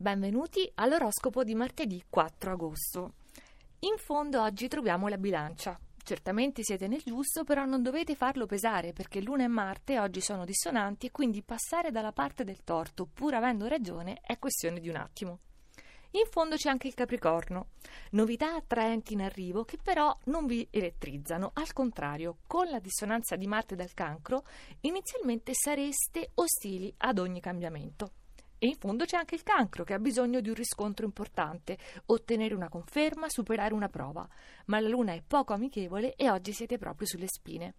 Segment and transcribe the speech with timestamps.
[0.00, 3.12] Benvenuti all'oroscopo di martedì 4 agosto.
[3.80, 5.78] In fondo oggi troviamo la bilancia.
[6.02, 10.46] Certamente siete nel giusto, però non dovete farlo pesare perché Luna e Marte oggi sono
[10.46, 14.96] dissonanti e quindi passare dalla parte del torto, pur avendo ragione, è questione di un
[14.96, 15.40] attimo.
[16.12, 17.66] In fondo c'è anche il Capricorno.
[18.12, 21.50] Novità attraenti in arrivo che però non vi elettrizzano.
[21.52, 24.44] Al contrario, con la dissonanza di Marte dal Cancro,
[24.80, 28.12] inizialmente sareste ostili ad ogni cambiamento.
[28.62, 32.54] E in fondo c'è anche il cancro che ha bisogno di un riscontro importante, ottenere
[32.54, 34.28] una conferma, superare una prova.
[34.66, 37.72] Ma la luna è poco amichevole e oggi siete proprio sulle spine.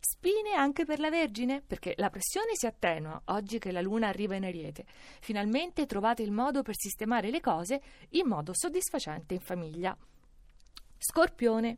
[0.00, 4.34] Spine anche per la Vergine, perché la pressione si attenua oggi che la luna arriva
[4.34, 4.86] in ariete.
[5.20, 7.82] Finalmente trovate il modo per sistemare le cose
[8.12, 9.94] in modo soddisfacente in famiglia.
[10.96, 11.76] Scorpione.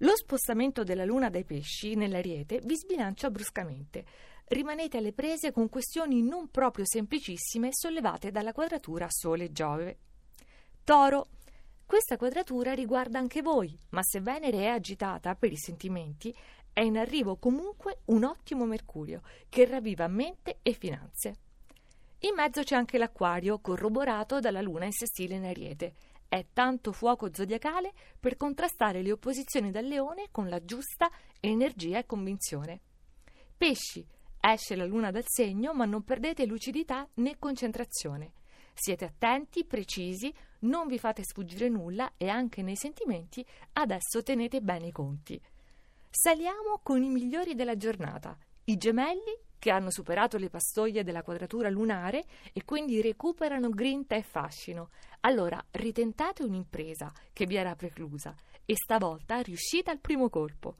[0.00, 4.04] Lo spostamento della luna dai pesci nell'ariete vi sbilancia bruscamente
[4.48, 9.98] rimanete alle prese con questioni non proprio semplicissime sollevate dalla quadratura Sole-Giove.
[10.84, 11.28] Toro.
[11.84, 16.34] Questa quadratura riguarda anche voi, ma se Venere è agitata per i sentimenti,
[16.72, 21.34] è in arrivo comunque un ottimo Mercurio che ravviva mente e finanze.
[22.20, 25.94] In mezzo c'è anche l'Acquario, corroborato dalla Luna in sestile in Ariete.
[26.28, 31.10] È tanto fuoco zodiacale per contrastare le opposizioni del Leone con la giusta
[31.40, 32.80] energia e convinzione.
[33.56, 34.06] Pesci,
[34.48, 38.30] Esce la luna dal segno, ma non perdete lucidità né concentrazione.
[38.72, 44.86] Siete attenti, precisi, non vi fate sfuggire nulla e anche nei sentimenti adesso tenete bene
[44.86, 45.40] i conti.
[46.08, 51.68] Saliamo con i migliori della giornata, i gemelli che hanno superato le pastoie della quadratura
[51.68, 54.90] lunare e quindi recuperano grinta e fascino.
[55.26, 58.32] Allora ritentate un'impresa che vi era preclusa
[58.64, 60.76] e stavolta riuscite al primo colpo.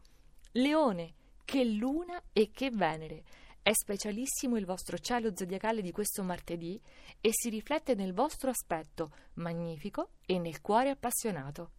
[0.53, 3.25] Leone, che luna e che Venere.
[3.61, 6.81] È specialissimo il vostro cielo zodiacale di questo martedì
[7.21, 11.71] e si riflette nel vostro aspetto magnifico e nel cuore appassionato.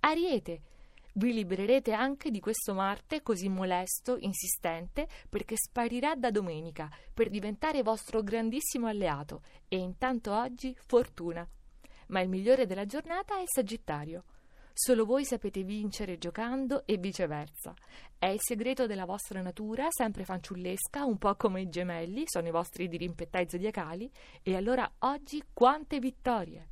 [0.00, 0.62] Ariete,
[1.14, 7.82] vi libererete anche di questo Marte così molesto, insistente, perché sparirà da domenica per diventare
[7.82, 11.46] vostro grandissimo alleato e intanto oggi fortuna.
[12.10, 14.24] Ma il migliore della giornata è Sagittario.
[14.72, 17.74] Solo voi sapete vincere giocando e viceversa.
[18.18, 22.52] È il segreto della vostra natura, sempre fanciullesca, un po' come i gemelli, sono i
[22.52, 24.10] vostri dirimpettai zodiacali,
[24.42, 26.70] e allora oggi quante vittorie!